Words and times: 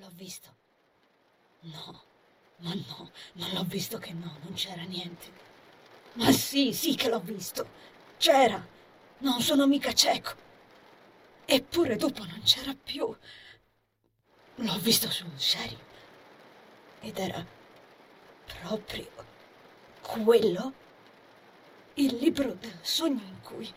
L'ho 0.00 0.10
visto. 0.14 0.54
No, 1.60 2.02
ma 2.58 2.72
no, 2.72 3.10
non 3.32 3.50
l'ho 3.52 3.64
visto 3.64 3.98
che 3.98 4.12
no, 4.12 4.38
non 4.42 4.54
c'era 4.54 4.82
niente. 4.82 5.32
Ma 6.14 6.30
sì, 6.30 6.72
sì 6.72 6.94
che 6.94 7.08
l'ho 7.08 7.18
visto. 7.18 7.66
C'era. 8.16 8.64
Non 9.18 9.40
sono 9.40 9.66
mica 9.66 9.92
cieco. 9.92 10.34
Eppure 11.44 11.96
dopo 11.96 12.24
non 12.24 12.40
c'era 12.44 12.74
più. 12.74 13.12
L'ho 14.54 14.78
visto 14.78 15.10
sul 15.10 15.32
serio. 15.36 15.80
Ed 17.00 17.18
era 17.18 17.44
proprio 18.44 19.10
quello. 20.00 20.72
Il 21.94 22.14
libro 22.16 22.52
del 22.52 22.78
sogno 22.82 23.22
in 23.24 23.40
cui... 23.42 23.74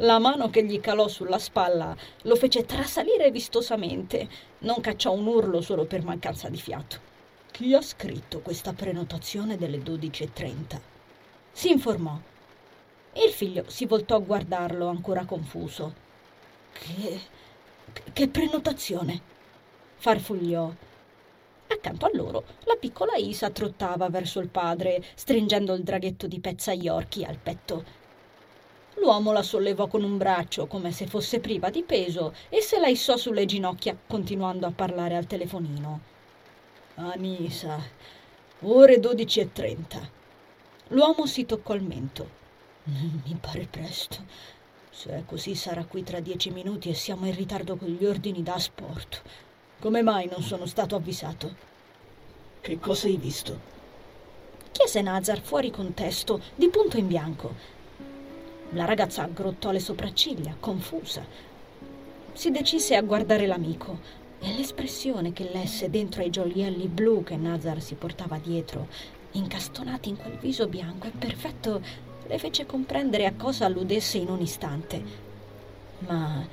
La 0.00 0.18
mano 0.18 0.48
che 0.48 0.64
gli 0.64 0.80
calò 0.80 1.08
sulla 1.08 1.38
spalla 1.38 1.94
lo 2.22 2.34
fece 2.34 2.64
trasalire 2.64 3.30
vistosamente. 3.30 4.28
Non 4.60 4.80
cacciò 4.80 5.12
un 5.12 5.26
urlo 5.26 5.60
solo 5.60 5.84
per 5.84 6.02
mancanza 6.02 6.48
di 6.48 6.56
fiato. 6.56 6.98
Chi 7.50 7.74
ha 7.74 7.82
scritto 7.82 8.40
questa 8.40 8.72
prenotazione 8.72 9.58
delle 9.58 9.76
12.30? 9.76 10.80
Si 11.52 11.70
informò. 11.70 12.18
Il 13.12 13.30
figlio 13.30 13.64
si 13.66 13.84
voltò 13.84 14.16
a 14.16 14.20
guardarlo, 14.20 14.86
ancora 14.86 15.26
confuso. 15.26 15.94
Che. 16.72 17.20
che 18.14 18.28
prenotazione? 18.28 19.20
farfugliò. 19.96 20.72
Accanto 21.66 22.06
a 22.06 22.10
loro 22.14 22.44
la 22.64 22.76
piccola 22.80 23.16
Isa 23.16 23.50
trottava 23.50 24.08
verso 24.08 24.40
il 24.40 24.48
padre, 24.48 25.04
stringendo 25.14 25.74
il 25.74 25.82
draghetto 25.82 26.26
di 26.26 26.40
pezzaiorchi 26.40 27.22
al 27.22 27.36
petto. 27.36 27.99
L'uomo 29.00 29.32
la 29.32 29.42
sollevò 29.42 29.86
con 29.86 30.04
un 30.04 30.18
braccio, 30.18 30.66
come 30.66 30.92
se 30.92 31.06
fosse 31.06 31.40
priva 31.40 31.70
di 31.70 31.82
peso, 31.82 32.34
e 32.50 32.60
se 32.60 32.78
la 32.78 32.88
issò 32.88 33.16
sulle 33.16 33.46
ginocchia, 33.46 33.96
continuando 34.06 34.66
a 34.66 34.72
parlare 34.72 35.16
al 35.16 35.26
telefonino. 35.26 36.00
Anisa, 36.96 37.82
ore 38.60 39.00
dodici 39.00 39.40
e 39.40 39.52
trenta. 39.52 40.06
L'uomo 40.88 41.24
si 41.24 41.46
toccò 41.46 41.74
il 41.74 41.82
mento. 41.82 42.28
Mi 42.84 43.38
pare 43.40 43.66
presto. 43.70 44.16
Se 44.90 45.08
è 45.10 45.22
così 45.24 45.54
sarà 45.54 45.84
qui 45.84 46.02
tra 46.02 46.20
dieci 46.20 46.50
minuti 46.50 46.90
e 46.90 46.94
siamo 46.94 47.24
in 47.24 47.34
ritardo 47.34 47.76
con 47.76 47.88
gli 47.88 48.04
ordini 48.04 48.42
da 48.42 48.58
sport. 48.58 49.22
Come 49.80 50.02
mai 50.02 50.28
non 50.30 50.42
sono 50.42 50.66
stato 50.66 50.94
avvisato? 50.94 51.54
Che 52.60 52.78
cosa 52.78 53.06
hai 53.06 53.16
visto? 53.16 53.58
Chiese 54.72 55.00
Nazar 55.00 55.40
fuori 55.40 55.70
contesto, 55.70 56.42
di 56.54 56.68
punto 56.68 56.98
in 56.98 57.06
bianco. 57.06 57.78
La 58.74 58.84
ragazza 58.84 59.24
aggrottò 59.24 59.72
le 59.72 59.80
sopracciglia, 59.80 60.54
confusa. 60.60 61.24
Si 62.32 62.52
decise 62.52 62.94
a 62.94 63.02
guardare 63.02 63.46
l'amico 63.46 63.98
e 64.38 64.54
l'espressione 64.54 65.32
che 65.32 65.50
lesse 65.52 65.90
dentro 65.90 66.22
ai 66.22 66.30
gioielli 66.30 66.86
blu 66.86 67.24
che 67.24 67.36
Nazar 67.36 67.82
si 67.82 67.96
portava 67.96 68.38
dietro, 68.38 68.86
incastonati 69.32 70.10
in 70.10 70.16
quel 70.16 70.38
viso 70.38 70.68
bianco 70.68 71.08
e 71.08 71.10
perfetto, 71.10 71.82
le 72.26 72.38
fece 72.38 72.64
comprendere 72.64 73.26
a 73.26 73.34
cosa 73.34 73.66
alludesse 73.66 74.18
in 74.18 74.28
un 74.28 74.40
istante. 74.40 75.02
Ma 76.06 76.46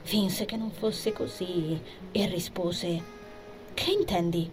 finse 0.00 0.46
che 0.46 0.56
non 0.56 0.70
fosse 0.70 1.12
così 1.12 1.78
e 2.10 2.26
rispose: 2.26 3.02
Che 3.74 3.90
intendi? 3.90 4.50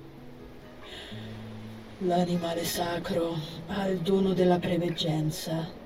L'animale 1.99 2.65
sacro 2.65 3.33
ha 3.67 3.87
il 3.87 3.99
dono 3.99 4.33
della 4.33 4.59
preveggenza. 4.59 5.85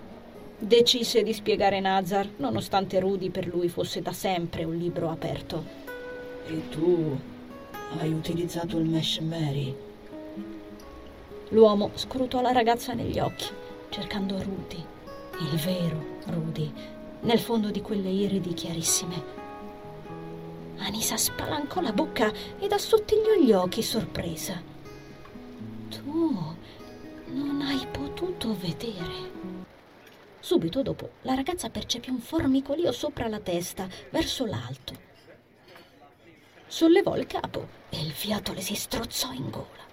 Decise 0.63 1.23
di 1.23 1.33
spiegare 1.33 1.79
Nazar, 1.79 2.29
nonostante 2.37 2.99
Rudy 2.99 3.31
per 3.31 3.47
lui 3.47 3.67
fosse 3.67 3.99
da 3.99 4.13
sempre 4.13 4.63
un 4.63 4.75
libro 4.77 5.09
aperto. 5.09 5.65
E 6.45 6.69
tu 6.69 7.17
hai 7.97 8.13
utilizzato 8.13 8.77
il 8.77 8.85
Mesh 8.85 9.17
Mary. 9.21 9.75
L'uomo 11.49 11.89
scrutò 11.95 12.41
la 12.41 12.51
ragazza 12.51 12.93
negli 12.93 13.17
occhi, 13.17 13.47
cercando 13.89 14.39
Rudy, 14.39 14.85
il 15.39 15.57
vero 15.57 16.19
Rudy, 16.27 16.71
nel 17.21 17.39
fondo 17.39 17.71
di 17.71 17.81
quelle 17.81 18.09
iridi 18.09 18.53
chiarissime. 18.53 19.23
Anisa 20.77 21.17
spalancò 21.17 21.81
la 21.81 21.91
bocca 21.91 22.31
ed 22.59 22.71
assottigliò 22.71 23.33
gli 23.33 23.51
occhi 23.51 23.81
sorpresa. 23.81 24.61
Tu 25.89 26.55
non 27.29 27.61
hai 27.61 27.83
potuto 27.91 28.55
vedere. 28.59 29.40
Subito 30.41 30.81
dopo 30.81 31.11
la 31.21 31.33
ragazza 31.33 31.69
percepì 31.69 32.09
un 32.09 32.19
formicolio 32.19 32.91
sopra 32.91 33.29
la 33.29 33.39
testa, 33.39 33.87
verso 34.09 34.45
l'alto 34.45 35.09
sollevò 36.71 37.17
il 37.17 37.27
capo 37.27 37.67
e 37.89 37.99
il 37.99 38.11
fiato 38.11 38.53
le 38.53 38.61
si 38.61 38.75
strozzò 38.75 39.33
in 39.33 39.49
gola. 39.49 39.89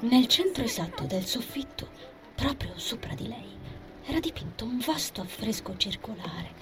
Nel 0.00 0.26
centro 0.26 0.64
esatto 0.64 1.04
del 1.04 1.26
soffitto, 1.26 1.86
proprio 2.34 2.72
sopra 2.76 3.12
di 3.12 3.28
lei, 3.28 3.58
era 4.06 4.18
dipinto 4.18 4.64
un 4.64 4.78
vasto 4.78 5.20
affresco 5.20 5.76
circolare, 5.76 6.54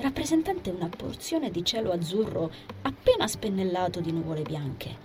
rappresentante 0.00 0.68
una 0.68 0.90
porzione 0.90 1.50
di 1.50 1.64
cielo 1.64 1.92
azzurro 1.92 2.52
appena 2.82 3.26
spennellato 3.26 4.00
di 4.00 4.12
nuvole 4.12 4.42
bianche. 4.42 4.96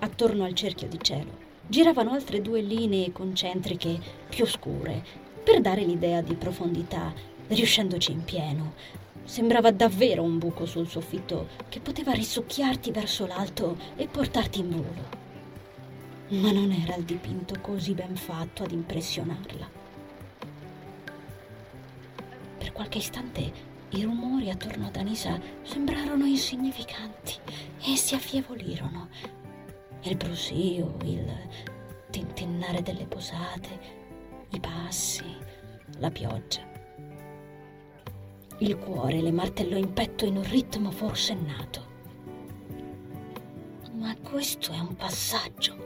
Attorno 0.00 0.42
al 0.42 0.54
cerchio 0.54 0.88
di 0.88 0.98
cielo 1.00 1.48
giravano 1.68 2.10
altre 2.10 2.42
due 2.42 2.62
linee 2.62 3.12
concentriche 3.12 3.96
più 4.28 4.44
scure, 4.44 5.04
per 5.42 5.60
dare 5.60 5.82
l'idea 5.82 6.20
di 6.20 6.34
profondità, 6.34 7.12
riuscendoci 7.48 8.12
in 8.12 8.24
pieno, 8.24 8.72
Sembrava 9.30 9.70
davvero 9.70 10.24
un 10.24 10.38
buco 10.38 10.66
sul 10.66 10.88
soffitto 10.88 11.50
che 11.68 11.78
poteva 11.78 12.10
risucchiarti 12.10 12.90
verso 12.90 13.28
l'alto 13.28 13.76
e 13.94 14.08
portarti 14.08 14.58
in 14.58 14.70
volo. 14.70 15.18
Ma 16.40 16.50
non 16.50 16.72
era 16.72 16.96
il 16.96 17.04
dipinto 17.04 17.54
così 17.60 17.92
ben 17.94 18.16
fatto 18.16 18.64
ad 18.64 18.72
impressionarla. 18.72 19.70
Per 22.58 22.72
qualche 22.72 22.98
istante 22.98 23.52
i 23.90 24.02
rumori 24.02 24.50
attorno 24.50 24.88
ad 24.88 24.96
Anisa 24.96 25.40
sembrarono 25.62 26.24
insignificanti 26.24 27.34
e 27.82 27.96
si 27.96 28.16
affievolirono. 28.16 29.10
Il 30.02 30.16
brusio, 30.16 30.96
il 31.04 31.32
tintinnare 32.10 32.82
delle 32.82 33.04
posate, 33.04 33.99
i 34.52 34.60
passi, 34.60 35.24
la 35.98 36.10
pioggia. 36.10 36.60
Il 38.58 38.76
cuore 38.78 39.20
le 39.20 39.30
martellò 39.30 39.76
in 39.76 39.92
petto 39.92 40.24
in 40.24 40.36
un 40.36 40.48
ritmo 40.48 40.90
forsennato. 40.90 41.88
Ma 43.92 44.16
questo 44.16 44.72
è 44.72 44.78
un 44.78 44.96
passaggio, 44.96 45.76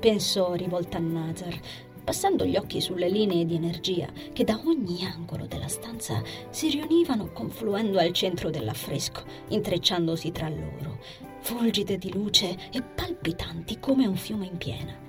pensò 0.00 0.54
rivolta 0.54 0.96
a 0.96 1.00
Nazar, 1.00 1.60
passando 2.02 2.44
gli 2.44 2.56
occhi 2.56 2.80
sulle 2.80 3.08
linee 3.08 3.44
di 3.44 3.54
energia 3.54 4.08
che 4.32 4.42
da 4.42 4.60
ogni 4.64 5.04
angolo 5.04 5.46
della 5.46 5.68
stanza 5.68 6.22
si 6.50 6.70
riunivano 6.70 7.30
confluendo 7.32 7.98
al 7.98 8.12
centro 8.12 8.50
dell'affresco, 8.50 9.22
intrecciandosi 9.48 10.32
tra 10.32 10.48
loro, 10.48 10.98
fulgide 11.40 11.98
di 11.98 12.12
luce 12.12 12.70
e 12.72 12.82
palpitanti 12.82 13.78
come 13.78 14.06
un 14.06 14.16
fiume 14.16 14.46
in 14.46 14.56
piena. 14.56 15.07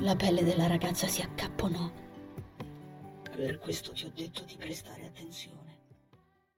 La 0.00 0.16
pelle 0.16 0.42
della 0.42 0.66
ragazza 0.66 1.06
si 1.06 1.20
accapponò 1.20 1.90
per 3.40 3.58
questo 3.58 3.92
ti 3.92 4.04
ho 4.04 4.12
detto 4.14 4.42
di 4.44 4.56
prestare 4.58 5.06
attenzione. 5.06 5.69